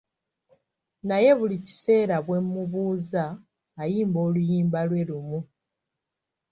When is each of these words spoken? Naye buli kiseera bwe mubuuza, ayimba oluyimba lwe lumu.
Naye 1.07 1.31
buli 1.39 1.57
kiseera 1.65 2.15
bwe 2.25 2.39
mubuuza, 2.49 3.23
ayimba 3.81 4.17
oluyimba 4.27 4.79
lwe 4.89 5.01
lumu. 5.09 5.39